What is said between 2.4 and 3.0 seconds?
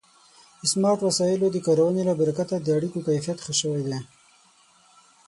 د اړیکو